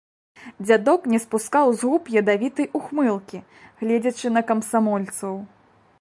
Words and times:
Дзядок 0.65 1.01
не 1.15 1.19
спускаў 1.25 1.67
з 1.81 1.91
губ 1.91 2.03
ядавітай 2.23 2.67
ухмылкі, 2.79 3.43
гледзячы 3.83 4.27
на 4.39 4.47
камсамольцаў. 4.53 5.35